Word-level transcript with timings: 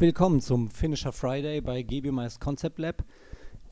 Willkommen 0.00 0.40
zum 0.40 0.70
Finisher 0.70 1.10
Friday 1.10 1.60
bei 1.60 1.82
GBMIS 1.82 2.38
Concept 2.38 2.78
Lab. 2.78 3.02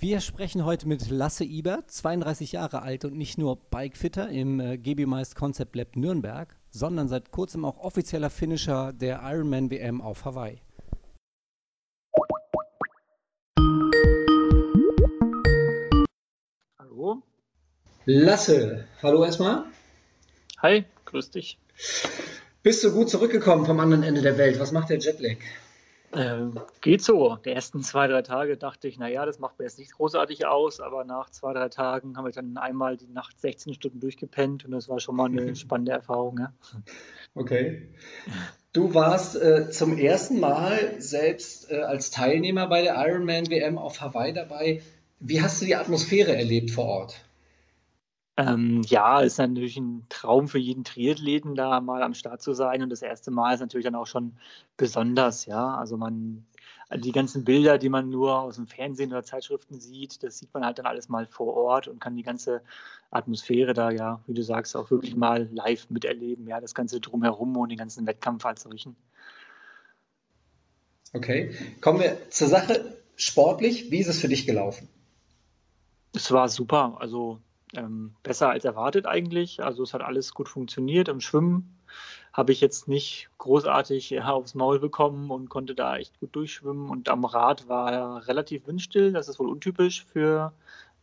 Wir 0.00 0.20
sprechen 0.20 0.64
heute 0.64 0.88
mit 0.88 1.08
Lasse 1.08 1.44
Ibert, 1.44 1.88
32 1.92 2.50
Jahre 2.50 2.82
alt 2.82 3.04
und 3.04 3.16
nicht 3.16 3.38
nur 3.38 3.54
Bikefitter 3.54 4.28
im 4.30 4.58
äh, 4.58 4.76
GBMIS 4.76 5.36
Concept 5.36 5.76
Lab 5.76 5.94
Nürnberg, 5.94 6.56
sondern 6.68 7.06
seit 7.06 7.30
kurzem 7.30 7.64
auch 7.64 7.78
offizieller 7.78 8.28
Finisher 8.28 8.92
der 8.92 9.20
Ironman 9.22 9.70
WM 9.70 10.00
auf 10.00 10.24
Hawaii. 10.24 10.60
Hallo. 16.80 17.22
Lasse, 18.04 18.88
hallo 19.00 19.24
erstmal. 19.24 19.62
Hi, 20.58 20.86
grüß 21.04 21.30
dich. 21.30 21.56
Bist 22.64 22.82
du 22.82 22.90
gut 22.90 23.10
zurückgekommen 23.10 23.64
vom 23.64 23.78
anderen 23.78 24.02
Ende 24.02 24.22
der 24.22 24.36
Welt? 24.38 24.58
Was 24.58 24.72
macht 24.72 24.90
der 24.90 24.98
Jetlag? 24.98 25.36
Ähm, 26.12 26.60
geht 26.80 27.02
so. 27.02 27.36
Die 27.44 27.50
ersten 27.50 27.82
zwei, 27.82 28.06
drei 28.06 28.22
Tage 28.22 28.56
dachte 28.56 28.88
ich, 28.88 28.98
naja, 28.98 29.26
das 29.26 29.38
macht 29.38 29.58
mir 29.58 29.64
jetzt 29.64 29.78
nicht 29.78 29.92
großartig 29.92 30.46
aus, 30.46 30.80
aber 30.80 31.04
nach 31.04 31.30
zwei, 31.30 31.52
drei 31.52 31.68
Tagen 31.68 32.16
habe 32.16 32.30
ich 32.30 32.34
dann 32.34 32.56
einmal 32.56 32.96
die 32.96 33.08
Nacht 33.08 33.40
16 33.40 33.74
Stunden 33.74 34.00
durchgepennt 34.00 34.64
und 34.64 34.70
das 34.70 34.88
war 34.88 35.00
schon 35.00 35.16
mal 35.16 35.26
eine 35.26 35.54
spannende 35.56 35.92
Erfahrung. 35.92 36.38
Ja. 36.38 36.52
Okay. 37.34 37.88
Du 38.72 38.94
warst 38.94 39.36
äh, 39.36 39.70
zum 39.70 39.98
ersten 39.98 40.38
Mal 40.38 40.94
selbst 40.98 41.70
äh, 41.70 41.80
als 41.80 42.10
Teilnehmer 42.10 42.66
bei 42.66 42.82
der 42.82 42.94
Ironman 43.06 43.50
WM 43.50 43.78
auf 43.78 44.00
Hawaii 44.00 44.32
dabei. 44.32 44.82
Wie 45.18 45.40
hast 45.40 45.60
du 45.60 45.66
die 45.66 45.76
Atmosphäre 45.76 46.36
erlebt 46.36 46.70
vor 46.70 46.84
Ort? 46.84 47.25
Ähm, 48.38 48.82
ja, 48.86 49.20
ist 49.20 49.38
natürlich 49.38 49.78
ein 49.78 50.04
Traum 50.10 50.48
für 50.48 50.58
jeden 50.58 50.84
Triathleten, 50.84 51.54
da 51.54 51.80
mal 51.80 52.02
am 52.02 52.12
Start 52.12 52.42
zu 52.42 52.52
sein. 52.52 52.82
Und 52.82 52.90
das 52.90 53.00
erste 53.00 53.30
Mal 53.30 53.54
ist 53.54 53.60
natürlich 53.60 53.84
dann 53.84 53.94
auch 53.94 54.06
schon 54.06 54.36
besonders, 54.76 55.46
ja. 55.46 55.74
Also 55.76 55.96
man, 55.96 56.44
die 56.94 57.12
ganzen 57.12 57.44
Bilder, 57.44 57.78
die 57.78 57.88
man 57.88 58.10
nur 58.10 58.38
aus 58.38 58.56
dem 58.56 58.66
Fernsehen 58.66 59.10
oder 59.10 59.22
Zeitschriften 59.22 59.80
sieht, 59.80 60.22
das 60.22 60.38
sieht 60.38 60.52
man 60.52 60.66
halt 60.66 60.78
dann 60.78 60.84
alles 60.84 61.08
mal 61.08 61.26
vor 61.26 61.54
Ort 61.54 61.88
und 61.88 61.98
kann 61.98 62.14
die 62.14 62.22
ganze 62.22 62.60
Atmosphäre 63.10 63.72
da, 63.72 63.90
ja, 63.90 64.20
wie 64.26 64.34
du 64.34 64.42
sagst, 64.42 64.76
auch 64.76 64.90
wirklich 64.90 65.16
mal 65.16 65.48
live 65.52 65.88
miterleben, 65.88 66.46
ja, 66.46 66.60
das 66.60 66.74
Ganze 66.74 67.00
drumherum 67.00 67.56
und 67.56 67.70
den 67.70 67.78
ganzen 67.78 68.06
Wettkampf 68.06 68.44
als 68.44 68.64
solchen. 68.64 68.96
Okay, 71.14 71.54
kommen 71.80 72.00
wir 72.00 72.30
zur 72.30 72.48
Sache. 72.48 72.98
Sportlich, 73.16 73.90
wie 73.90 74.00
ist 74.00 74.08
es 74.08 74.20
für 74.20 74.28
dich 74.28 74.44
gelaufen? 74.44 74.90
Es 76.12 76.30
war 76.30 76.50
super. 76.50 76.98
Also 77.00 77.40
ähm, 77.76 78.14
besser 78.22 78.50
als 78.50 78.64
erwartet 78.64 79.06
eigentlich. 79.06 79.62
Also 79.62 79.82
es 79.82 79.94
hat 79.94 80.02
alles 80.02 80.34
gut 80.34 80.48
funktioniert. 80.48 81.08
Im 81.08 81.20
Schwimmen 81.20 81.78
habe 82.32 82.52
ich 82.52 82.60
jetzt 82.60 82.88
nicht 82.88 83.30
großartig 83.38 84.10
ja, 84.10 84.28
aufs 84.28 84.54
Maul 84.54 84.78
bekommen 84.78 85.30
und 85.30 85.48
konnte 85.48 85.74
da 85.74 85.96
echt 85.96 86.18
gut 86.20 86.34
durchschwimmen. 86.36 86.90
Und 86.90 87.08
am 87.08 87.24
Rad 87.24 87.68
war 87.68 88.26
relativ 88.26 88.66
windstill. 88.66 89.12
Das 89.12 89.28
ist 89.28 89.38
wohl 89.38 89.48
untypisch 89.48 90.04
für 90.04 90.52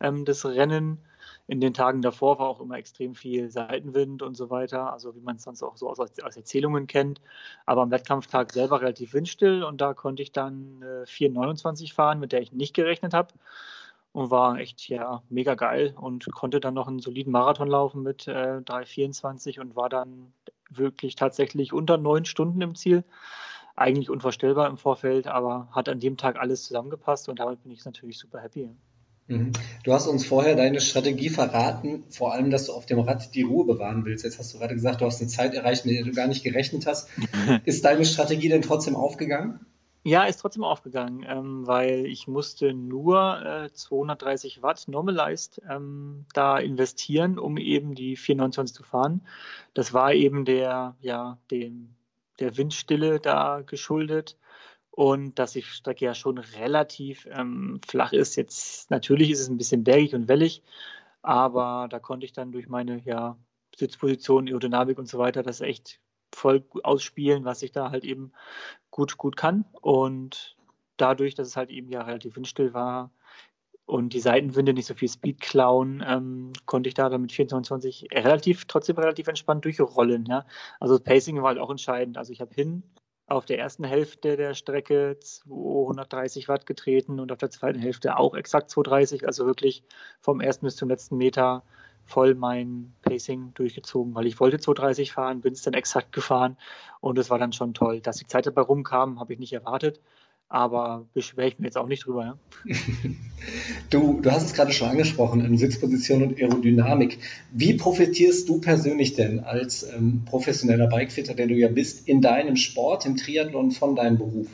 ähm, 0.00 0.24
das 0.24 0.44
Rennen. 0.44 0.98
In 1.46 1.60
den 1.60 1.74
Tagen 1.74 2.00
davor 2.00 2.38
war 2.38 2.48
auch 2.48 2.60
immer 2.60 2.76
extrem 2.76 3.14
viel 3.14 3.50
Seitenwind 3.50 4.22
und 4.22 4.34
so 4.34 4.48
weiter, 4.48 4.92
also 4.92 5.14
wie 5.14 5.20
man 5.20 5.36
es 5.36 5.42
sonst 5.42 5.62
auch 5.62 5.76
so 5.76 5.90
aus, 5.90 5.98
aus, 5.98 6.36
Erzählungen 6.36 6.86
kennt. 6.86 7.20
Aber 7.66 7.82
am 7.82 7.90
Wettkampftag 7.90 8.52
selber 8.52 8.80
relativ 8.80 9.12
windstill 9.12 9.62
und 9.62 9.80
da 9.80 9.92
konnte 9.92 10.22
ich 10.22 10.32
dann 10.32 10.82
äh, 10.82 11.04
4,29 11.04 11.92
fahren, 11.92 12.18
mit 12.18 12.32
der 12.32 12.40
ich 12.40 12.52
nicht 12.52 12.74
gerechnet 12.74 13.12
habe 13.12 13.28
und 14.14 14.30
war 14.30 14.58
echt 14.58 14.88
ja 14.88 15.24
mega 15.28 15.56
geil 15.56 15.92
und 16.00 16.30
konnte 16.30 16.60
dann 16.60 16.74
noch 16.74 16.86
einen 16.86 17.00
soliden 17.00 17.32
Marathon 17.32 17.66
laufen 17.66 18.02
mit 18.04 18.28
äh, 18.28 18.60
3,24 18.60 19.60
und 19.60 19.74
war 19.74 19.88
dann 19.88 20.32
wirklich 20.70 21.16
tatsächlich 21.16 21.72
unter 21.72 21.98
neun 21.98 22.24
Stunden 22.24 22.60
im 22.60 22.76
Ziel. 22.76 23.02
Eigentlich 23.74 24.10
unvorstellbar 24.10 24.68
im 24.68 24.76
Vorfeld, 24.76 25.26
aber 25.26 25.68
hat 25.72 25.88
an 25.88 25.98
dem 25.98 26.16
Tag 26.16 26.38
alles 26.38 26.62
zusammengepasst 26.62 27.28
und 27.28 27.40
damit 27.40 27.64
bin 27.64 27.72
ich 27.72 27.84
natürlich 27.84 28.16
super 28.16 28.40
happy. 28.40 28.70
Mhm. 29.26 29.52
Du 29.82 29.92
hast 29.92 30.06
uns 30.06 30.24
vorher 30.24 30.54
deine 30.54 30.80
Strategie 30.80 31.28
verraten, 31.28 32.04
vor 32.08 32.32
allem, 32.32 32.52
dass 32.52 32.66
du 32.66 32.72
auf 32.72 32.86
dem 32.86 33.00
Rad 33.00 33.34
die 33.34 33.42
Ruhe 33.42 33.66
bewahren 33.66 34.04
willst. 34.04 34.24
Jetzt 34.24 34.38
hast 34.38 34.54
du 34.54 34.58
gerade 34.58 34.74
gesagt, 34.74 35.00
du 35.00 35.06
hast 35.06 35.20
eine 35.20 35.28
Zeit 35.28 35.54
erreicht, 35.54 35.86
mit 35.86 35.96
der 35.96 36.04
du 36.04 36.12
gar 36.12 36.28
nicht 36.28 36.44
gerechnet 36.44 36.86
hast. 36.86 37.08
Ist 37.64 37.84
deine 37.84 38.04
Strategie 38.04 38.48
denn 38.48 38.62
trotzdem 38.62 38.94
aufgegangen? 38.94 39.66
Ja, 40.06 40.24
ist 40.24 40.36
trotzdem 40.36 40.64
aufgegangen, 40.64 41.24
ähm, 41.26 41.66
weil 41.66 42.04
ich 42.04 42.28
musste 42.28 42.74
nur 42.74 43.40
äh, 43.42 43.72
230 43.72 44.60
Watt 44.62 44.86
Normalized 44.86 45.62
ähm, 45.66 46.26
da 46.34 46.58
investieren, 46.58 47.38
um 47.38 47.56
eben 47.56 47.94
die 47.94 48.14
429 48.16 48.76
zu 48.76 48.82
fahren. 48.82 49.26
Das 49.72 49.94
war 49.94 50.12
eben 50.12 50.44
der, 50.44 50.94
ja, 51.00 51.38
dem, 51.50 51.94
der 52.38 52.58
Windstille 52.58 53.18
da 53.18 53.62
geschuldet 53.62 54.36
und 54.90 55.38
dass 55.38 55.52
die 55.52 55.62
Strecke 55.62 56.04
ja 56.04 56.14
schon 56.14 56.36
relativ 56.36 57.26
ähm, 57.30 57.80
flach 57.86 58.12
ist. 58.12 58.36
Jetzt 58.36 58.90
natürlich 58.90 59.30
ist 59.30 59.40
es 59.40 59.48
ein 59.48 59.56
bisschen 59.56 59.84
bergig 59.84 60.14
und 60.14 60.28
wellig, 60.28 60.62
aber 61.22 61.88
da 61.90 61.98
konnte 61.98 62.26
ich 62.26 62.34
dann 62.34 62.52
durch 62.52 62.68
meine 62.68 63.00
ja, 63.06 63.38
Sitzposition, 63.74 64.48
Aerodynamik 64.48 64.98
und 64.98 65.08
so 65.08 65.18
weiter 65.18 65.42
das 65.42 65.62
echt 65.62 65.98
voll 66.34 66.64
ausspielen, 66.82 67.44
was 67.44 67.62
ich 67.62 67.72
da 67.72 67.90
halt 67.90 68.04
eben 68.04 68.32
gut, 68.90 69.16
gut 69.16 69.36
kann. 69.36 69.64
Und 69.80 70.56
dadurch, 70.96 71.34
dass 71.34 71.48
es 71.48 71.56
halt 71.56 71.70
eben 71.70 71.88
ja 71.88 72.02
relativ 72.02 72.36
windstill 72.36 72.74
war 72.74 73.10
und 73.86 74.12
die 74.12 74.20
Seitenwinde 74.20 74.72
nicht 74.72 74.86
so 74.86 74.94
viel 74.94 75.08
Speed 75.08 75.40
klauen, 75.40 76.02
ähm, 76.06 76.52
konnte 76.66 76.88
ich 76.88 76.94
da 76.94 77.08
dann 77.08 77.22
mit 77.22 77.32
24 77.32 78.08
relativ, 78.12 78.64
trotzdem 78.66 78.96
relativ 78.96 79.28
entspannt 79.28 79.64
durchrollen. 79.64 80.24
Ja? 80.26 80.46
Also 80.80 80.98
Pacing 80.98 81.36
war 81.42 81.48
halt 81.48 81.58
auch 81.58 81.70
entscheidend. 81.70 82.16
Also 82.16 82.32
ich 82.32 82.40
habe 82.40 82.54
hin 82.54 82.82
auf 83.26 83.46
der 83.46 83.58
ersten 83.58 83.84
Hälfte 83.84 84.36
der 84.36 84.54
Strecke 84.54 85.18
230 85.18 86.48
Watt 86.48 86.66
getreten 86.66 87.20
und 87.20 87.32
auf 87.32 87.38
der 87.38 87.50
zweiten 87.50 87.78
Hälfte 87.78 88.18
auch 88.18 88.34
exakt 88.34 88.70
230, 88.70 89.26
also 89.26 89.46
wirklich 89.46 89.82
vom 90.20 90.40
ersten 90.40 90.66
bis 90.66 90.76
zum 90.76 90.88
letzten 90.88 91.16
Meter 91.16 91.64
voll 92.06 92.34
mein 92.34 92.92
Pacing 93.02 93.52
durchgezogen, 93.54 94.14
weil 94.14 94.26
ich 94.26 94.40
wollte 94.40 94.58
230 94.58 95.12
fahren, 95.12 95.40
bin 95.40 95.52
es 95.52 95.62
dann 95.62 95.74
exakt 95.74 96.12
gefahren 96.12 96.56
und 97.00 97.18
es 97.18 97.30
war 97.30 97.38
dann 97.38 97.52
schon 97.52 97.74
toll. 97.74 98.00
Dass 98.00 98.18
die 98.18 98.26
Zeit 98.26 98.46
dabei 98.46 98.62
rumkam, 98.62 99.20
habe 99.20 99.32
ich 99.32 99.38
nicht 99.38 99.52
erwartet, 99.52 100.00
aber 100.48 101.06
beschwere 101.14 101.48
ich 101.48 101.58
mir 101.58 101.66
jetzt 101.66 101.78
auch 101.78 101.86
nicht 101.86 102.06
drüber. 102.06 102.38
Ja? 102.66 102.74
Du, 103.90 104.20
du 104.22 104.30
hast 104.30 104.46
es 104.46 104.54
gerade 104.54 104.72
schon 104.72 104.88
angesprochen, 104.88 105.44
in 105.44 105.58
Sitzposition 105.58 106.22
und 106.22 106.38
Aerodynamik. 106.38 107.18
Wie 107.52 107.74
profitierst 107.74 108.48
du 108.48 108.60
persönlich 108.60 109.14
denn 109.14 109.40
als 109.40 109.82
ähm, 109.82 110.22
professioneller 110.24 110.86
Bikefitter, 110.86 111.34
der 111.34 111.46
du 111.46 111.54
ja 111.54 111.68
bist, 111.68 112.08
in 112.08 112.22
deinem 112.22 112.56
Sport, 112.56 113.04
im 113.04 113.16
Triathlon 113.16 113.70
von 113.70 113.94
deinem 113.94 114.16
Beruf? 114.16 114.48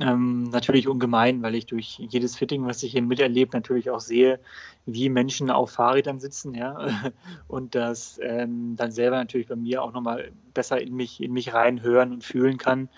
Ähm, 0.00 0.44
natürlich 0.44 0.88
ungemein, 0.88 1.42
weil 1.42 1.54
ich 1.54 1.66
durch 1.66 1.98
jedes 1.98 2.34
Fitting, 2.34 2.64
was 2.64 2.82
ich 2.82 2.92
hier 2.92 3.02
miterlebe, 3.02 3.54
natürlich 3.54 3.90
auch 3.90 4.00
sehe, 4.00 4.40
wie 4.86 5.10
Menschen 5.10 5.50
auf 5.50 5.72
Fahrrädern 5.72 6.18
sitzen, 6.18 6.54
ja, 6.54 7.12
und 7.46 7.74
das 7.74 8.18
ähm, 8.22 8.74
dann 8.74 8.90
selber 8.90 9.16
natürlich 9.16 9.48
bei 9.48 9.56
mir 9.56 9.82
auch 9.82 9.92
nochmal 9.92 10.32
besser 10.54 10.80
in 10.80 10.94
mich, 10.96 11.22
in 11.22 11.34
mich 11.34 11.52
reinhören 11.52 12.10
und 12.10 12.24
fühlen 12.24 12.56
kann, 12.56 12.88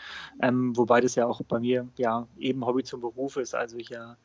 ähm, 0.41 0.77
wobei 0.77 1.01
das 1.01 1.17
ja 1.17 1.27
auch 1.27 1.43
bei 1.43 1.59
mir 1.59 1.89
ja 1.99 2.29
eben 2.39 2.65
Hobby 2.65 2.85
zum 2.85 3.01
Beruf 3.01 3.39
ist, 3.39 3.57
also 3.57 3.77
ich 3.77 3.89
ja 3.89 4.17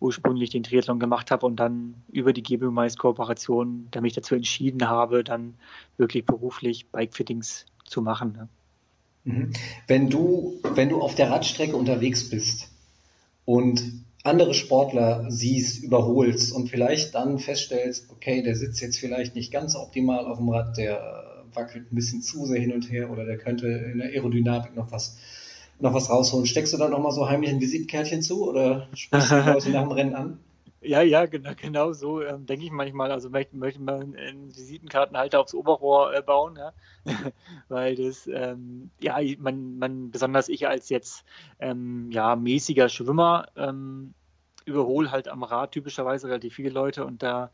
ursprünglich 0.00 0.50
den 0.50 0.64
Triathlon 0.64 0.98
gemacht 0.98 1.30
habe 1.30 1.46
und 1.46 1.56
dann 1.60 1.94
über 2.10 2.32
die 2.32 2.42
GBU 2.42 2.72
Mais 2.72 2.96
Kooperation, 2.96 3.88
mich 4.00 4.14
dazu 4.14 4.34
entschieden 4.34 4.88
habe, 4.88 5.22
dann 5.22 5.54
wirklich 5.96 6.26
beruflich 6.26 6.88
Bikefittings 6.90 7.66
zu 7.84 8.02
machen. 8.02 8.32
Ne? 8.32 8.48
Mhm. 9.26 9.52
Wenn 9.88 10.08
du, 10.08 10.60
wenn 10.74 10.88
du 10.88 11.02
auf 11.02 11.14
der 11.14 11.30
Radstrecke 11.30 11.76
unterwegs 11.76 12.30
bist 12.30 12.68
und 13.44 13.82
andere 14.22 14.54
Sportler 14.54 15.26
siehst, 15.28 15.82
überholst 15.82 16.52
und 16.52 16.68
vielleicht 16.68 17.14
dann 17.14 17.38
feststellst, 17.38 18.10
okay, 18.10 18.42
der 18.42 18.56
sitzt 18.56 18.80
jetzt 18.80 18.98
vielleicht 18.98 19.34
nicht 19.34 19.52
ganz 19.52 19.76
optimal 19.76 20.26
auf 20.26 20.38
dem 20.38 20.48
Rad, 20.48 20.76
der 20.76 21.44
wackelt 21.52 21.90
ein 21.90 21.94
bisschen 21.94 22.22
zu 22.22 22.46
sehr 22.46 22.60
hin 22.60 22.72
und 22.72 22.90
her 22.90 23.10
oder 23.10 23.24
der 23.24 23.38
könnte 23.38 23.66
in 23.66 23.98
der 23.98 24.08
Aerodynamik 24.08 24.76
noch 24.76 24.92
was, 24.92 25.16
noch 25.80 25.92
was 25.92 26.08
rausholen. 26.08 26.46
Steckst 26.46 26.72
du 26.72 26.76
dann 26.76 26.90
nochmal 26.90 27.12
so 27.12 27.28
heimlich 27.28 27.50
ein 27.50 27.60
Visitenkärtchen 27.60 28.22
zu 28.22 28.48
oder 28.48 28.88
sprichst 28.94 29.30
du 29.32 29.42
die 29.42 29.48
Leute 29.50 29.70
nach 29.70 29.82
dem 29.82 29.92
Rennen 29.92 30.14
an? 30.14 30.38
Ja, 30.82 31.00
ja, 31.02 31.26
genau, 31.26 31.52
genau 31.56 31.92
so 31.92 32.22
ähm, 32.22 32.46
denke 32.46 32.66
ich 32.66 32.70
manchmal. 32.70 33.10
Also 33.10 33.30
möchte, 33.30 33.56
möchte 33.56 33.80
man 33.80 34.14
einen 34.14 34.54
Visitenkartenhalter 34.54 35.40
aufs 35.40 35.54
Oberrohr 35.54 36.14
äh, 36.14 36.22
bauen, 36.22 36.56
ja? 36.56 36.72
weil 37.68 37.96
das, 37.96 38.26
ähm, 38.26 38.90
ja, 39.00 39.18
man, 39.38 39.78
man, 39.78 40.10
besonders 40.10 40.48
ich 40.48 40.68
als 40.68 40.88
jetzt 40.90 41.24
ähm, 41.60 42.10
ja, 42.12 42.36
mäßiger 42.36 42.88
Schwimmer, 42.88 43.46
ähm, 43.56 44.14
überhole 44.66 45.10
halt 45.12 45.28
am 45.28 45.42
Rad 45.44 45.72
typischerweise 45.72 46.28
relativ 46.28 46.54
viele 46.54 46.70
Leute 46.70 47.06
und 47.06 47.22
da 47.22 47.50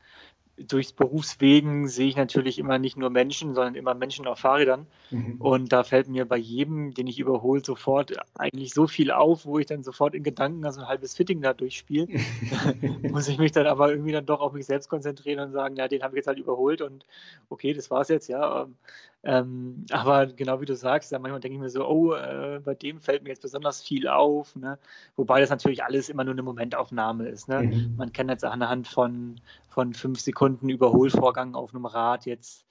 durchs 0.59 0.93
Berufswegen 0.93 1.89
sehe 1.89 2.09
ich 2.09 2.17
natürlich 2.17 2.59
immer 2.59 2.79
nicht 2.79 2.97
nur 2.97 3.11
Menschen, 3.11 3.55
sondern 3.55 3.75
immer 3.75 3.95
Menschen 3.95 4.27
auf 4.27 4.39
Fahrrädern. 4.39 4.87
Mhm. 5.11 5.41
Und 5.41 5.73
da 5.73 5.83
fällt 5.83 6.09
mir 6.09 6.27
bei 6.27 6.37
jedem, 6.37 6.93
den 6.93 7.07
ich 7.07 7.19
überhole, 7.19 7.65
sofort 7.65 8.13
eigentlich 8.35 8.75
so 8.75 8.87
viel 8.87 9.11
auf, 9.11 9.47
wo 9.47 9.59
ich 9.59 9.67
dann 9.67 9.83
sofort 9.83 10.15
in 10.15 10.23
Gedanken 10.23 10.65
also 10.65 10.83
ein 10.83 10.89
halbes 10.89 11.15
Fitting 11.15 11.41
da 11.41 11.55
durchspiele. 11.55 12.07
Muss 13.11 13.29
ich 13.29 13.39
mich 13.39 13.53
dann 13.53 13.67
aber 13.67 13.91
irgendwie 13.91 14.13
dann 14.13 14.27
doch 14.27 14.41
auf 14.41 14.53
mich 14.53 14.67
selbst 14.67 14.89
konzentrieren 14.89 15.41
und 15.41 15.53
sagen, 15.53 15.77
ja, 15.77 15.89
den 15.89 16.03
habe 16.03 16.15
ich 16.15 16.19
jetzt 16.19 16.27
halt 16.27 16.39
überholt 16.39 16.83
und 16.83 17.07
okay, 17.49 17.73
das 17.73 17.91
war's 17.91 18.09
jetzt, 18.09 18.29
ja. 18.29 18.69
Ähm, 19.25 19.87
aber 19.91 20.27
genau 20.27 20.61
wie 20.61 20.67
du 20.67 20.75
sagst, 20.75 21.13
ja, 21.13 21.19
manchmal 21.19 21.41
denke 21.41 21.57
ich 21.57 21.61
mir 21.61 21.71
so, 21.71 21.87
oh, 21.87 22.15
äh, 22.15 22.61
bei 22.65 22.75
dem 22.75 23.01
fällt 23.01 23.23
mir 23.23 23.31
jetzt 23.31 23.43
besonders 23.43 23.83
viel 23.83 24.09
auf. 24.09 24.57
Ne? 24.57 24.79
Wobei 25.17 25.41
das 25.41 25.51
natürlich 25.51 25.85
alles 25.85 26.09
immer 26.09 26.25
nur 26.25 26.35
eine 26.35 26.43
Momentaufnahme 26.43 27.29
ist. 27.29 27.49
Ne? 27.49 27.63
Mhm. 27.63 27.95
Man 27.97 28.13
kann 28.13 28.29
jetzt 28.29 28.45
anhand 28.45 28.89
von, 28.89 29.41
von 29.69 29.95
fünf 29.95 30.21
Sekunden 30.21 30.69
Überholvorgang 30.69 31.55
auf 31.55 31.75
einem 31.75 31.87
Rad 31.87 32.27
jetzt 32.27 32.67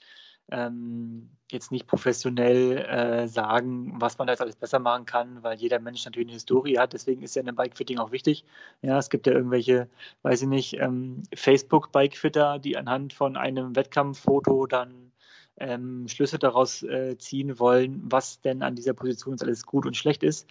ähm, 0.51 1.29
jetzt 1.49 1.71
nicht 1.71 1.87
professionell 1.87 2.77
äh, 2.77 3.27
sagen, 3.27 3.93
was 3.99 4.17
man 4.17 4.27
da 4.27 4.33
jetzt 4.33 4.41
alles 4.41 4.55
besser 4.55 4.79
machen 4.79 5.05
kann, 5.05 5.43
weil 5.43 5.57
jeder 5.57 5.79
Mensch 5.79 6.05
natürlich 6.05 6.27
eine 6.27 6.33
Historie 6.33 6.77
hat. 6.77 6.93
Deswegen 6.93 7.23
ist 7.23 7.35
ja 7.35 7.43
ein 7.43 7.55
Bikefitting 7.55 7.99
auch 7.99 8.11
wichtig. 8.11 8.45
Ja, 8.81 8.97
es 8.97 9.09
gibt 9.09 9.27
ja 9.27 9.33
irgendwelche, 9.33 9.89
weiß 10.23 10.43
ich 10.43 10.47
nicht, 10.47 10.73
ähm, 10.79 11.23
Facebook-Bikefitter, 11.33 12.59
die 12.59 12.77
anhand 12.77 13.13
von 13.13 13.37
einem 13.37 13.75
Wettkampffoto 13.75 14.65
dann 14.67 15.10
ähm, 15.61 16.07
Schlüsse 16.07 16.39
daraus 16.39 16.83
äh, 16.83 17.17
ziehen 17.17 17.59
wollen, 17.59 18.01
was 18.03 18.41
denn 18.41 18.63
an 18.63 18.75
dieser 18.75 18.93
Position 18.93 19.37
alles 19.39 19.65
gut 19.65 19.85
und 19.85 19.95
schlecht 19.95 20.23
ist. 20.23 20.47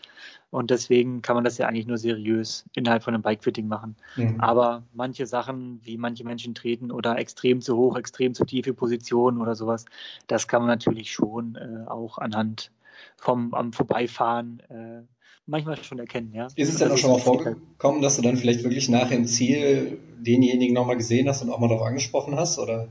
Und 0.50 0.70
deswegen 0.70 1.22
kann 1.22 1.34
man 1.34 1.44
das 1.44 1.58
ja 1.58 1.66
eigentlich 1.66 1.86
nur 1.86 1.98
seriös 1.98 2.64
innerhalb 2.74 3.02
von 3.02 3.14
einem 3.14 3.22
Bikefitting 3.22 3.68
machen. 3.68 3.96
Mhm. 4.16 4.40
Aber 4.40 4.84
manche 4.92 5.26
Sachen, 5.26 5.80
wie 5.84 5.96
manche 5.96 6.24
Menschen 6.24 6.54
treten 6.54 6.90
oder 6.90 7.18
extrem 7.18 7.60
zu 7.60 7.76
hoch, 7.76 7.96
extrem 7.96 8.34
zu 8.34 8.44
tiefe 8.44 8.74
Positionen 8.74 9.40
oder 9.40 9.54
sowas, 9.54 9.84
das 10.26 10.48
kann 10.48 10.62
man 10.62 10.68
natürlich 10.68 11.12
schon 11.12 11.56
äh, 11.56 11.88
auch 11.88 12.18
anhand 12.18 12.70
vom 13.16 13.54
am 13.54 13.72
Vorbeifahren 13.72 14.60
äh, 14.68 15.02
manchmal 15.46 15.82
schon 15.82 15.98
erkennen. 15.98 16.32
Ja? 16.34 16.48
Ist 16.54 16.68
es 16.68 16.78
denn 16.78 16.90
auch 16.90 16.96
schon 16.96 17.10
mal 17.10 17.18
vorgekommen, 17.18 18.02
dass 18.02 18.16
du 18.16 18.22
dann 18.22 18.36
vielleicht 18.36 18.62
wirklich 18.62 18.88
nachher 18.88 19.16
im 19.16 19.26
Ziel 19.26 19.98
denjenigen 20.18 20.74
nochmal 20.74 20.96
gesehen 20.96 21.28
hast 21.28 21.42
und 21.42 21.50
auch 21.50 21.58
mal 21.58 21.68
darauf 21.68 21.86
angesprochen 21.86 22.36
hast? 22.36 22.58
Oder 22.58 22.88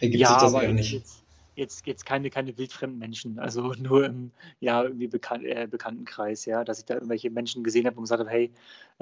ergibt 0.00 0.20
ja, 0.20 0.28
sich 0.28 0.38
das 0.38 0.54
aber 0.54 0.66
nicht? 0.68 0.92
Jetzt, 0.92 1.21
jetzt, 1.54 1.86
jetzt 1.86 2.06
keine, 2.06 2.30
keine 2.30 2.56
wildfremden 2.56 2.98
Menschen, 2.98 3.38
also 3.38 3.72
nur 3.78 4.06
im 4.06 4.30
ja, 4.60 4.82
irgendwie 4.82 5.08
bekan 5.08 5.44
äh, 5.44 5.66
Bekanntenkreis, 5.70 6.44
ja, 6.44 6.64
dass 6.64 6.78
ich 6.78 6.84
da 6.84 6.94
irgendwelche 6.94 7.30
Menschen 7.30 7.64
gesehen 7.64 7.86
habe 7.86 7.96
und 7.96 8.04
gesagt 8.04 8.20
habe, 8.20 8.30
hey, 8.30 8.50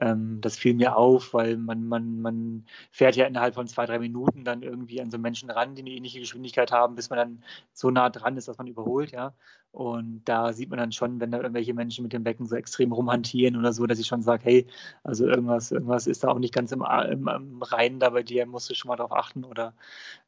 ähm, 0.00 0.38
das 0.40 0.56
fiel 0.56 0.74
mir 0.74 0.96
auf, 0.96 1.34
weil 1.34 1.56
man, 1.56 1.86
man, 1.86 2.20
man 2.20 2.64
fährt 2.90 3.16
ja 3.16 3.26
innerhalb 3.26 3.54
von 3.54 3.66
zwei, 3.66 3.86
drei 3.86 3.98
Minuten 3.98 4.44
dann 4.44 4.62
irgendwie 4.62 5.00
an 5.00 5.10
so 5.10 5.18
Menschen 5.18 5.50
ran, 5.50 5.74
die 5.74 5.82
eine 5.82 5.90
ähnliche 5.90 6.20
Geschwindigkeit 6.20 6.72
haben, 6.72 6.94
bis 6.94 7.10
man 7.10 7.18
dann 7.18 7.42
so 7.72 7.90
nah 7.90 8.10
dran 8.10 8.36
ist, 8.36 8.48
dass 8.48 8.58
man 8.58 8.66
überholt, 8.66 9.12
ja. 9.12 9.34
Und 9.72 10.22
da 10.24 10.52
sieht 10.52 10.68
man 10.68 10.80
dann 10.80 10.90
schon, 10.90 11.20
wenn 11.20 11.30
da 11.30 11.38
irgendwelche 11.38 11.74
Menschen 11.74 12.02
mit 12.02 12.12
dem 12.12 12.24
Becken 12.24 12.46
so 12.46 12.56
extrem 12.56 12.90
rumhantieren 12.90 13.56
oder 13.56 13.72
so, 13.72 13.86
dass 13.86 14.00
ich 14.00 14.08
schon 14.08 14.22
sage, 14.22 14.42
hey, 14.44 14.66
also 15.04 15.26
irgendwas, 15.26 15.70
irgendwas 15.70 16.08
ist 16.08 16.24
da 16.24 16.28
auch 16.28 16.40
nicht 16.40 16.52
ganz 16.52 16.72
im, 16.72 16.84
im, 17.08 17.28
im 17.28 17.62
Reinen 17.62 18.00
da 18.00 18.10
bei 18.10 18.24
dir, 18.24 18.46
musst 18.46 18.68
du 18.68 18.74
schon 18.74 18.88
mal 18.88 18.96
darauf 18.96 19.12
achten 19.12 19.44
oder 19.44 19.74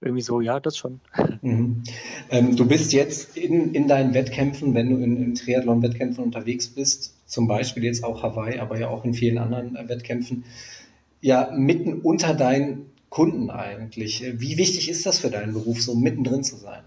irgendwie 0.01 0.23
so, 0.23 0.41
ja, 0.41 0.61
das 0.61 0.77
schon. 0.77 1.01
Mhm. 1.45 1.83
Ähm, 2.31 2.55
du 2.55 2.69
bist 2.69 2.93
jetzt 2.93 3.37
in, 3.37 3.75
in 3.75 3.89
deinen 3.89 4.15
Wettkämpfen, 4.15 4.75
wenn 4.75 4.91
du 4.91 5.03
in, 5.03 5.21
in 5.21 5.35
Triathlon-Wettkämpfen 5.35 6.23
unterwegs 6.23 6.69
bist, 6.69 7.17
zum 7.25 7.47
Beispiel 7.49 7.85
jetzt 7.85 8.05
auch 8.05 8.23
Hawaii, 8.23 8.59
aber 8.59 8.79
ja 8.79 8.89
auch 8.89 9.05
in 9.05 9.15
vielen 9.15 9.39
anderen 9.39 9.77
äh, 9.77 9.89
Wettkämpfen, 9.89 10.45
ja 11.21 11.51
mitten 11.53 12.01
unter 12.01 12.35
deinen 12.35 12.91
Kunden 13.09 13.51
eigentlich. 13.51 14.25
Wie 14.37 14.57
wichtig 14.57 14.89
ist 14.89 15.07
das 15.07 15.19
für 15.19 15.31
deinen 15.31 15.53
Beruf, 15.53 15.83
so 15.83 15.95
mittendrin 15.95 16.43
zu 16.43 16.57
sein? 16.57 16.83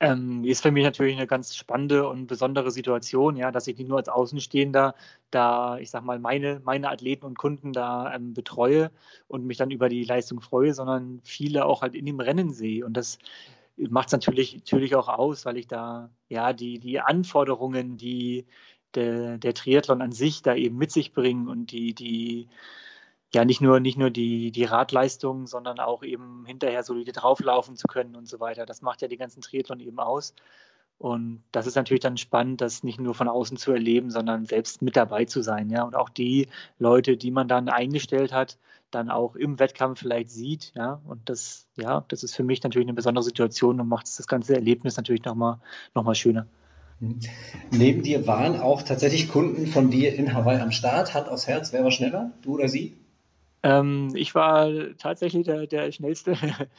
Ähm, 0.00 0.44
ist 0.44 0.62
für 0.62 0.70
mich 0.70 0.84
natürlich 0.84 1.16
eine 1.16 1.26
ganz 1.26 1.56
spannende 1.56 2.08
und 2.08 2.28
besondere 2.28 2.70
Situation, 2.70 3.34
ja, 3.36 3.50
dass 3.50 3.66
ich 3.66 3.76
nicht 3.78 3.88
nur 3.88 3.98
als 3.98 4.08
Außenstehender 4.08 4.94
da, 5.32 5.78
ich 5.78 5.90
sag 5.90 6.04
mal, 6.04 6.20
meine, 6.20 6.60
meine 6.64 6.88
Athleten 6.88 7.26
und 7.26 7.36
Kunden 7.36 7.72
da 7.72 8.14
ähm, 8.14 8.32
betreue 8.32 8.92
und 9.26 9.44
mich 9.44 9.56
dann 9.56 9.72
über 9.72 9.88
die 9.88 10.04
Leistung 10.04 10.40
freue, 10.40 10.72
sondern 10.72 11.20
viele 11.24 11.64
auch 11.66 11.82
halt 11.82 11.96
in 11.96 12.06
dem 12.06 12.20
Rennen 12.20 12.52
sehe. 12.52 12.86
Und 12.86 12.96
das 12.96 13.18
macht 13.76 14.08
es 14.08 14.12
natürlich, 14.12 14.54
natürlich 14.54 14.94
auch 14.94 15.08
aus, 15.08 15.44
weil 15.44 15.56
ich 15.56 15.66
da 15.66 16.10
ja 16.28 16.52
die, 16.52 16.78
die 16.78 17.00
Anforderungen, 17.00 17.96
die 17.96 18.46
der, 18.94 19.38
der 19.38 19.54
Triathlon 19.54 20.02
an 20.02 20.12
sich 20.12 20.42
da 20.42 20.54
eben 20.54 20.76
mit 20.76 20.90
sich 20.90 21.12
bringen 21.12 21.48
und 21.48 21.72
die, 21.72 21.94
die 21.94 22.48
ja 23.34 23.44
nicht 23.44 23.60
nur, 23.60 23.80
nicht 23.80 23.98
nur 23.98 24.10
die, 24.10 24.50
die 24.52 24.64
Radleistung, 24.64 25.46
sondern 25.46 25.80
auch 25.80 26.02
eben 26.02 26.44
hinterher 26.46 26.82
solide 26.82 27.12
drauflaufen 27.12 27.76
zu 27.76 27.86
können 27.86 28.16
und 28.16 28.28
so 28.28 28.40
weiter. 28.40 28.66
Das 28.66 28.82
macht 28.82 29.02
ja 29.02 29.08
die 29.08 29.18
ganzen 29.18 29.42
Triathlon 29.42 29.80
eben 29.80 30.00
aus. 30.00 30.34
Und 30.98 31.44
das 31.52 31.66
ist 31.66 31.76
natürlich 31.76 32.00
dann 32.02 32.16
spannend, 32.16 32.60
das 32.60 32.82
nicht 32.82 32.98
nur 32.98 33.14
von 33.14 33.28
außen 33.28 33.56
zu 33.56 33.70
erleben, 33.72 34.10
sondern 34.10 34.46
selbst 34.46 34.82
mit 34.82 34.96
dabei 34.96 35.26
zu 35.26 35.42
sein. 35.42 35.70
Ja? 35.70 35.84
Und 35.84 35.94
auch 35.94 36.08
die 36.08 36.48
Leute, 36.78 37.16
die 37.16 37.30
man 37.30 37.46
dann 37.46 37.68
eingestellt 37.68 38.32
hat, 38.32 38.58
dann 38.90 39.10
auch 39.10 39.36
im 39.36 39.58
Wettkampf 39.60 40.00
vielleicht 40.00 40.30
sieht. 40.30 40.72
Ja? 40.74 41.00
Und 41.06 41.28
das, 41.28 41.68
ja, 41.76 42.04
das 42.08 42.24
ist 42.24 42.34
für 42.34 42.42
mich 42.42 42.62
natürlich 42.64 42.86
eine 42.86 42.94
besondere 42.94 43.22
Situation 43.22 43.80
und 43.80 43.88
macht 43.88 44.06
das 44.06 44.26
ganze 44.26 44.54
Erlebnis 44.54 44.96
natürlich 44.96 45.24
nochmal 45.24 45.60
noch 45.94 46.02
mal 46.02 46.16
schöner. 46.16 46.46
Neben 47.70 48.02
dir 48.02 48.26
waren 48.26 48.60
auch 48.60 48.82
tatsächlich 48.82 49.28
Kunden 49.28 49.66
von 49.66 49.90
dir 49.90 50.14
in 50.14 50.34
Hawaii 50.34 50.60
am 50.60 50.72
Start. 50.72 51.14
Hand 51.14 51.28
aufs 51.28 51.46
Herz, 51.46 51.72
wer 51.72 51.84
war 51.84 51.90
schneller? 51.90 52.32
Du 52.42 52.54
oder 52.54 52.68
sie? 52.68 52.96
Ähm, 53.62 54.12
ich 54.14 54.34
war 54.34 54.70
tatsächlich 54.98 55.44
der, 55.44 55.66
der 55.66 55.90
Schnellste, 55.90 56.36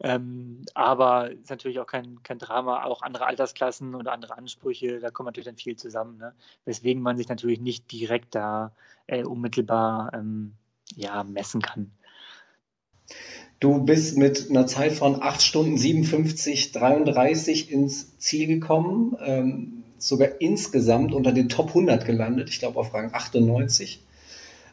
ähm, 0.00 0.64
aber 0.74 1.32
ist 1.32 1.50
natürlich 1.50 1.80
auch 1.80 1.86
kein, 1.86 2.22
kein 2.22 2.38
Drama, 2.38 2.84
auch 2.84 3.02
andere 3.02 3.26
Altersklassen 3.26 3.96
oder 3.96 4.12
andere 4.12 4.38
Ansprüche, 4.38 5.00
da 5.00 5.10
kommt 5.10 5.26
natürlich 5.26 5.46
dann 5.46 5.56
viel 5.56 5.74
zusammen, 5.74 6.16
ne? 6.18 6.34
weswegen 6.64 7.02
man 7.02 7.16
sich 7.16 7.28
natürlich 7.28 7.60
nicht 7.60 7.90
direkt 7.90 8.36
da 8.36 8.72
äh, 9.08 9.24
unmittelbar 9.24 10.12
ähm, 10.14 10.54
ja, 10.94 11.24
messen 11.24 11.60
kann. 11.60 11.90
Du 13.60 13.80
bist 13.80 14.16
mit 14.16 14.50
einer 14.50 14.66
Zeit 14.66 14.92
von 14.92 15.20
8 15.20 15.42
Stunden 15.42 15.76
57, 15.76 16.70
33 16.72 17.72
ins 17.72 18.16
Ziel 18.18 18.46
gekommen, 18.46 19.16
ähm, 19.24 19.82
sogar 19.98 20.40
insgesamt 20.40 21.12
unter 21.12 21.32
den 21.32 21.48
Top 21.48 21.68
100 21.68 22.04
gelandet, 22.04 22.50
ich 22.50 22.60
glaube 22.60 22.78
auf 22.78 22.94
Rang 22.94 23.12
98. 23.12 24.00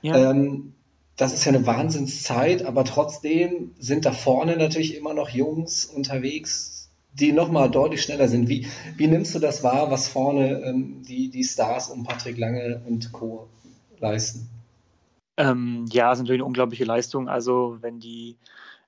Ja. 0.04 0.32
Ähm, 0.32 0.74
das 1.18 1.34
ist 1.34 1.46
ja 1.46 1.54
eine 1.54 1.66
Wahnsinnszeit, 1.66 2.64
aber 2.64 2.84
trotzdem 2.84 3.72
sind 3.80 4.06
da 4.06 4.12
vorne 4.12 4.58
natürlich 4.58 4.96
immer 4.96 5.14
noch 5.14 5.30
Jungs 5.30 5.86
unterwegs, 5.86 6.90
die 7.14 7.32
nochmal 7.32 7.72
deutlich 7.72 8.04
schneller 8.04 8.28
sind. 8.28 8.50
Wie, 8.50 8.68
wie 8.98 9.08
nimmst 9.08 9.34
du 9.34 9.40
das 9.40 9.64
wahr, 9.64 9.90
was 9.90 10.10
vorne 10.10 10.62
ähm, 10.62 11.02
die, 11.08 11.30
die 11.30 11.44
Stars 11.44 11.90
um 11.90 12.04
Patrick 12.04 12.38
Lange 12.38 12.82
und 12.86 13.12
Co. 13.14 13.48
leisten? 14.00 14.50
Ähm, 15.38 15.86
ja, 15.92 16.12
ist 16.12 16.20
natürlich 16.20 16.40
eine 16.40 16.46
unglaubliche 16.46 16.86
Leistung. 16.86 17.30
Also 17.30 17.78
wenn 17.82 18.00
die 18.00 18.38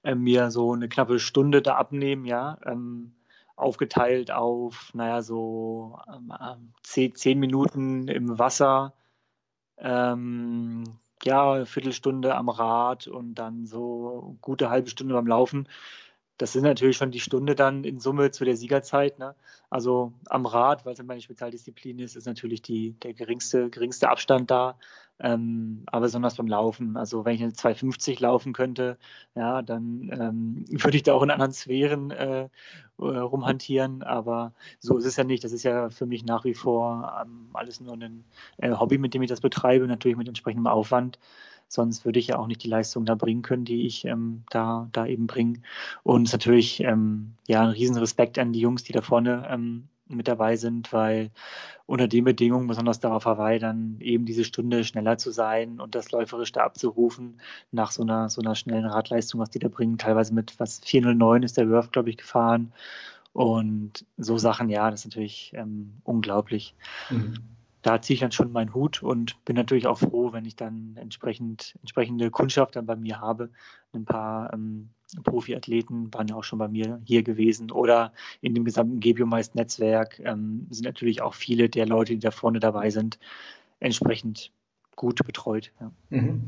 äh, 0.03 0.15
mir 0.15 0.51
so 0.51 0.73
eine 0.73 0.89
knappe 0.89 1.19
Stunde 1.19 1.61
da 1.61 1.75
abnehmen, 1.75 2.25
ja, 2.25 2.57
ähm, 2.65 3.13
aufgeteilt 3.55 4.31
auf, 4.31 4.91
naja, 4.93 5.21
so 5.21 5.99
ähm, 6.07 6.31
zehn, 6.83 7.15
zehn 7.15 7.39
Minuten 7.39 8.07
im 8.07 8.37
Wasser, 8.39 8.93
ähm, 9.79 10.83
ja, 11.23 11.65
Viertelstunde 11.65 12.35
am 12.35 12.49
Rad 12.49 13.07
und 13.07 13.35
dann 13.35 13.65
so 13.65 14.37
gute 14.41 14.69
halbe 14.69 14.89
Stunde 14.89 15.13
beim 15.15 15.27
Laufen. 15.27 15.67
Das 16.37 16.53
sind 16.53 16.63
natürlich 16.63 16.97
schon 16.97 17.11
die 17.11 17.19
Stunde 17.19 17.55
dann 17.55 17.83
in 17.83 17.99
Summe 17.99 18.29
zu 18.31 18.45
der 18.45 18.55
Siegerzeit. 18.55 19.17
Ne? 19.17 19.35
Also 19.71 20.13
am 20.27 20.45
Rad, 20.45 20.85
weil 20.85 20.93
es 20.93 21.03
meine 21.03 21.21
Spezialdisziplin 21.21 21.97
ist, 21.99 22.15
ist 22.15 22.27
natürlich 22.27 22.61
die, 22.61 22.91
der 22.99 23.13
geringste, 23.13 23.71
geringste 23.71 24.09
Abstand 24.09 24.51
da. 24.51 24.77
Ähm, 25.19 25.83
aber 25.87 26.01
besonders 26.01 26.35
beim 26.35 26.47
Laufen. 26.47 26.95
Also 26.95 27.25
wenn 27.25 27.35
ich 27.35 27.41
eine 27.41 27.53
250 27.53 28.19
laufen 28.19 28.53
könnte, 28.53 28.97
ja, 29.35 29.61
dann 29.61 30.11
ähm, 30.13 30.65
würde 30.69 30.97
ich 30.97 31.03
da 31.03 31.13
auch 31.13 31.23
in 31.23 31.31
anderen 31.31 31.53
Sphären 31.53 32.11
äh, 32.11 32.43
äh, 32.43 32.49
rumhantieren. 32.97 34.03
Aber 34.03 34.53
so 34.79 34.97
ist 34.97 35.05
es 35.05 35.15
ja 35.15 35.23
nicht. 35.23 35.43
Das 35.43 35.51
ist 35.51 35.63
ja 35.63 35.89
für 35.89 36.05
mich 36.05 36.23
nach 36.23 36.45
wie 36.45 36.53
vor 36.53 37.17
ähm, 37.21 37.49
alles 37.53 37.79
nur 37.81 37.93
ein 37.93 38.25
äh, 38.57 38.71
Hobby, 38.73 38.97
mit 38.97 39.13
dem 39.13 39.23
ich 39.23 39.29
das 39.29 39.41
betreibe, 39.41 39.87
natürlich 39.87 40.17
mit 40.17 40.27
entsprechendem 40.27 40.67
Aufwand. 40.67 41.19
Sonst 41.69 42.05
würde 42.05 42.19
ich 42.19 42.27
ja 42.27 42.37
auch 42.37 42.47
nicht 42.47 42.63
die 42.63 42.69
Leistung 42.69 43.05
da 43.05 43.15
bringen 43.15 43.41
können, 43.41 43.65
die 43.65 43.85
ich 43.85 44.05
ähm, 44.05 44.43
da, 44.49 44.87
da 44.93 45.05
eben 45.05 45.27
bringe. 45.27 45.61
Und 46.03 46.23
es 46.23 46.29
ist 46.29 46.33
natürlich 46.33 46.79
ähm, 46.81 47.33
ja 47.47 47.61
ein 47.61 47.69
Riesenrespekt 47.69 48.39
an 48.39 48.53
die 48.53 48.61
Jungs, 48.61 48.83
die 48.83 48.93
da 48.93 49.01
vorne 49.01 49.47
ähm, 49.49 49.89
mit 50.09 50.27
dabei 50.27 50.55
sind, 50.55 50.93
weil 50.93 51.31
unter 51.85 52.07
den 52.07 52.23
Bedingungen, 52.23 52.67
besonders 52.67 52.99
darauf 52.99 53.25
Hawaii, 53.25 53.59
dann 53.59 53.97
eben 53.99 54.25
diese 54.25 54.43
Stunde 54.43 54.83
schneller 54.83 55.17
zu 55.17 55.31
sein 55.31 55.79
und 55.79 55.95
das 55.95 56.11
läuferisch 56.11 56.51
da 56.51 56.63
abzurufen 56.63 57.39
nach 57.71 57.91
so 57.91 58.03
einer, 58.03 58.29
so 58.29 58.41
einer 58.41 58.55
schnellen 58.55 58.85
Radleistung, 58.85 59.41
was 59.41 59.49
die 59.49 59.59
da 59.59 59.67
bringen, 59.67 59.97
teilweise 59.97 60.33
mit 60.33 60.59
was 60.59 60.79
409 60.79 61.43
ist 61.43 61.57
der 61.57 61.69
Wurf, 61.69 61.91
glaube 61.91 62.09
ich, 62.09 62.17
gefahren. 62.17 62.73
Und 63.33 64.05
so 64.17 64.37
Sachen, 64.37 64.69
ja, 64.69 64.89
das 64.89 65.01
ist 65.01 65.05
natürlich 65.05 65.51
ähm, 65.55 65.93
unglaublich. 66.03 66.75
Mhm 67.09 67.35
da 67.87 68.01
ziehe 68.01 68.15
ich 68.15 68.19
dann 68.19 68.33
schon 68.33 68.51
meinen 68.51 68.73
Hut 68.73 69.01
und 69.01 69.43
bin 69.45 69.55
natürlich 69.55 69.87
auch 69.87 69.99
froh, 69.99 70.33
wenn 70.33 70.43
ich 70.43 70.57
dann 70.57 70.97
entsprechend, 70.97 71.77
entsprechende 71.79 72.29
Kundschaft 72.31 72.75
dann 72.75 72.85
bei 72.85 72.97
mir 72.97 73.21
habe. 73.21 73.49
Ein 73.93 74.03
paar 74.03 74.53
ähm, 74.53 74.89
Profiathleten 75.23 76.13
waren 76.13 76.27
ja 76.27 76.35
auch 76.35 76.43
schon 76.43 76.59
bei 76.59 76.67
mir 76.67 77.01
hier 77.05 77.23
gewesen 77.23 77.71
oder 77.71 78.13
in 78.41 78.53
dem 78.53 78.65
gesamten 78.65 78.99
Gebiomeister-Netzwerk 78.99 80.19
ähm, 80.23 80.67
sind 80.69 80.85
natürlich 80.85 81.21
auch 81.21 81.33
viele 81.33 81.69
der 81.69 81.85
Leute, 81.85 82.13
die 82.13 82.19
da 82.19 82.31
vorne 82.31 82.59
dabei 82.59 82.89
sind, 82.89 83.19
entsprechend 83.79 84.51
gut 84.95 85.25
betreut. 85.25 85.71
Ja. 85.79 85.91
Mhm. 86.09 86.47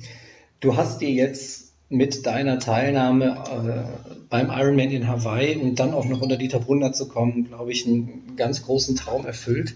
Du 0.59 0.75
hast 0.75 0.99
dir 0.99 1.11
jetzt 1.11 1.73
mit 1.89 2.25
deiner 2.25 2.59
Teilnahme 2.59 3.43
äh, 3.49 4.19
beim 4.29 4.51
Ironman 4.51 4.91
in 4.91 5.07
Hawaii 5.07 5.55
und 5.55 5.79
dann 5.79 5.93
auch 5.93 6.05
noch 6.05 6.21
unter 6.21 6.37
Dieter 6.37 6.59
Brunner 6.59 6.93
zu 6.93 7.07
kommen, 7.07 7.45
glaube 7.45 7.71
ich, 7.71 7.87
einen 7.87 8.35
ganz 8.35 8.63
großen 8.63 8.95
Traum 8.95 9.25
erfüllt. 9.25 9.75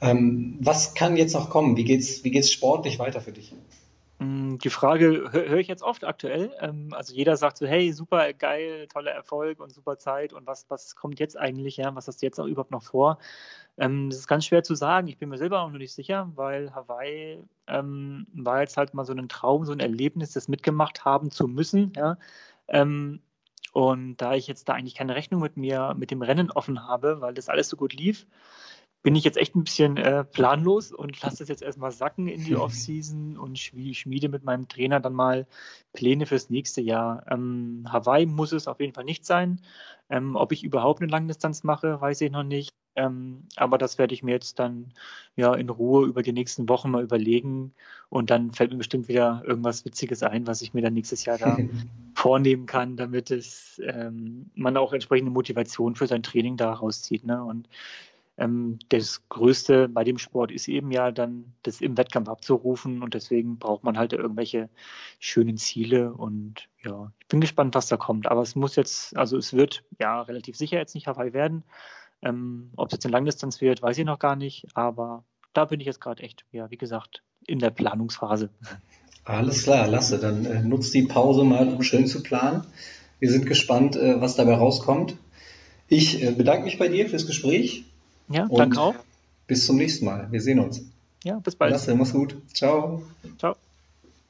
Ähm, 0.00 0.58
was 0.60 0.94
kann 0.94 1.16
jetzt 1.16 1.32
noch 1.32 1.48
kommen? 1.48 1.76
Wie 1.76 1.84
geht's, 1.84 2.24
wie 2.24 2.30
geht's 2.30 2.52
sportlich 2.52 2.98
weiter 2.98 3.20
für 3.20 3.32
dich? 3.32 3.54
Mm, 4.18 4.56
die 4.58 4.70
Frage 4.70 5.30
höre 5.32 5.58
ich 5.58 5.68
jetzt 5.68 5.82
oft 5.82 6.04
aktuell. 6.04 6.54
Ähm, 6.60 6.88
also 6.92 7.14
jeder 7.14 7.36
sagt 7.36 7.58
so, 7.58 7.66
hey, 7.66 7.92
super 7.92 8.32
geil, 8.32 8.86
toller 8.88 9.10
Erfolg 9.12 9.60
und 9.60 9.72
super 9.72 9.98
Zeit 9.98 10.32
und 10.32 10.46
was, 10.46 10.66
was 10.70 10.96
kommt 10.96 11.20
jetzt 11.20 11.38
eigentlich, 11.38 11.76
ja, 11.76 11.94
was 11.94 12.08
hast 12.08 12.22
du 12.22 12.26
jetzt 12.26 12.40
auch 12.40 12.46
überhaupt 12.46 12.70
noch 12.70 12.82
vor? 12.82 13.18
Ähm, 13.78 14.08
das 14.10 14.20
ist 14.20 14.28
ganz 14.28 14.46
schwer 14.46 14.62
zu 14.62 14.74
sagen. 14.74 15.08
Ich 15.08 15.18
bin 15.18 15.28
mir 15.28 15.38
selber 15.38 15.60
auch 15.60 15.70
noch 15.70 15.78
nicht 15.78 15.92
sicher, 15.94 16.30
weil 16.34 16.74
Hawaii 16.74 17.42
ähm, 17.66 18.26
war 18.34 18.60
jetzt 18.60 18.76
halt 18.78 18.94
mal 18.94 19.04
so 19.04 19.12
ein 19.12 19.28
Traum, 19.28 19.64
so 19.66 19.72
ein 19.72 19.80
Erlebnis, 19.80 20.32
das 20.32 20.48
mitgemacht 20.48 21.04
haben 21.04 21.30
zu 21.30 21.46
müssen, 21.48 21.92
ja. 21.96 22.16
und 23.72 24.16
da 24.16 24.34
ich 24.34 24.46
jetzt 24.46 24.68
da 24.68 24.74
eigentlich 24.74 24.94
keine 24.94 25.14
Rechnung 25.14 25.42
mit 25.42 25.56
mir, 25.58 25.94
mit 25.98 26.10
dem 26.10 26.22
Rennen 26.22 26.50
offen 26.50 26.88
habe, 26.88 27.20
weil 27.20 27.34
das 27.34 27.50
alles 27.50 27.68
so 27.68 27.76
gut 27.76 27.92
lief, 27.92 28.26
bin 29.06 29.14
ich 29.14 29.22
jetzt 29.22 29.38
echt 29.38 29.54
ein 29.54 29.62
bisschen 29.62 29.98
äh, 29.98 30.24
planlos 30.24 30.90
und 30.90 31.22
lasse 31.22 31.36
das 31.36 31.48
jetzt 31.48 31.62
erstmal 31.62 31.92
sacken 31.92 32.26
in 32.26 32.42
die 32.42 32.56
Offseason 32.56 33.38
und 33.38 33.56
schmiede 33.56 34.28
mit 34.28 34.42
meinem 34.42 34.66
Trainer 34.66 34.98
dann 34.98 35.12
mal 35.12 35.46
Pläne 35.92 36.26
fürs 36.26 36.50
nächste 36.50 36.80
Jahr. 36.80 37.24
Ähm, 37.30 37.86
Hawaii 37.88 38.26
muss 38.26 38.50
es 38.50 38.66
auf 38.66 38.80
jeden 38.80 38.94
Fall 38.94 39.04
nicht 39.04 39.24
sein. 39.24 39.60
Ähm, 40.10 40.34
ob 40.34 40.50
ich 40.50 40.64
überhaupt 40.64 41.00
eine 41.00 41.08
Langdistanz 41.12 41.62
mache, 41.62 42.00
weiß 42.00 42.20
ich 42.22 42.32
noch 42.32 42.42
nicht. 42.42 42.74
Ähm, 42.96 43.44
aber 43.54 43.78
das 43.78 43.96
werde 43.96 44.12
ich 44.12 44.24
mir 44.24 44.32
jetzt 44.32 44.58
dann 44.58 44.92
ja 45.36 45.54
in 45.54 45.70
Ruhe 45.70 46.04
über 46.06 46.22
die 46.24 46.32
nächsten 46.32 46.68
Wochen 46.68 46.90
mal 46.90 47.04
überlegen 47.04 47.74
und 48.08 48.30
dann 48.30 48.50
fällt 48.50 48.72
mir 48.72 48.78
bestimmt 48.78 49.06
wieder 49.06 49.44
irgendwas 49.46 49.84
Witziges 49.84 50.24
ein, 50.24 50.48
was 50.48 50.62
ich 50.62 50.74
mir 50.74 50.82
dann 50.82 50.94
nächstes 50.94 51.24
Jahr 51.24 51.38
da 51.38 51.56
vornehmen 52.16 52.66
kann, 52.66 52.96
damit 52.96 53.30
es 53.30 53.80
ähm, 53.86 54.50
man 54.56 54.76
auch 54.76 54.92
entsprechende 54.92 55.30
Motivation 55.30 55.94
für 55.94 56.08
sein 56.08 56.24
Training 56.24 56.56
da 56.56 56.72
rauszieht. 56.72 57.24
Ne? 57.24 57.44
Und 57.44 57.68
das 58.38 59.26
Größte 59.30 59.88
bei 59.88 60.04
dem 60.04 60.18
Sport 60.18 60.52
ist 60.52 60.68
eben 60.68 60.90
ja 60.90 61.10
dann, 61.10 61.54
das 61.62 61.80
im 61.80 61.96
Wettkampf 61.96 62.28
abzurufen 62.28 63.02
und 63.02 63.14
deswegen 63.14 63.58
braucht 63.58 63.82
man 63.82 63.96
halt 63.96 64.12
irgendwelche 64.12 64.68
schönen 65.18 65.56
Ziele 65.56 66.12
und 66.12 66.68
ja, 66.84 67.12
ich 67.18 67.28
bin 67.28 67.40
gespannt, 67.40 67.74
was 67.74 67.88
da 67.88 67.96
kommt. 67.96 68.30
Aber 68.30 68.42
es 68.42 68.54
muss 68.54 68.76
jetzt, 68.76 69.16
also 69.16 69.38
es 69.38 69.54
wird 69.54 69.84
ja 69.98 70.20
relativ 70.20 70.56
sicher 70.56 70.76
jetzt 70.76 70.94
nicht 70.94 71.06
Hawaii 71.06 71.32
werden. 71.32 71.64
Ähm, 72.20 72.72
Ob 72.76 72.88
es 72.88 72.92
jetzt 72.92 73.06
eine 73.06 73.12
Langdistanz 73.12 73.62
wird, 73.62 73.80
weiß 73.80 73.96
ich 73.96 74.04
noch 74.04 74.18
gar 74.18 74.36
nicht, 74.36 74.66
aber 74.74 75.24
da 75.54 75.64
bin 75.64 75.80
ich 75.80 75.86
jetzt 75.86 76.00
gerade 76.02 76.22
echt, 76.22 76.44
ja, 76.52 76.70
wie 76.70 76.76
gesagt, 76.76 77.22
in 77.46 77.58
der 77.58 77.70
Planungsphase. 77.70 78.50
Alles 79.24 79.62
klar, 79.62 79.88
Lasse, 79.88 80.18
dann 80.18 80.44
äh, 80.44 80.62
nutzt 80.62 80.92
die 80.92 81.02
Pause 81.02 81.42
mal, 81.42 81.68
um 81.68 81.82
schön 81.82 82.06
zu 82.06 82.22
planen. 82.22 82.66
Wir 83.18 83.30
sind 83.30 83.46
gespannt, 83.46 83.96
äh, 83.96 84.20
was 84.20 84.36
dabei 84.36 84.54
rauskommt. 84.54 85.16
Ich 85.88 86.22
äh, 86.22 86.32
bedanke 86.32 86.64
mich 86.64 86.78
bei 86.78 86.88
dir 86.88 87.08
fürs 87.08 87.26
Gespräch 87.26 87.86
ja, 88.28 88.44
Und 88.44 88.58
danke 88.58 88.80
auch. 88.80 88.94
Bis 89.46 89.66
zum 89.66 89.76
nächsten 89.76 90.04
Mal. 90.04 90.26
Wir 90.30 90.40
sehen 90.40 90.58
uns. 90.58 90.82
Ja, 91.24 91.38
bis 91.38 91.56
bald. 91.56 91.72
Lasse, 91.72 91.94
mach's 91.94 92.12
gut. 92.12 92.36
Ciao. 92.52 93.02
Ciao. 93.38 93.56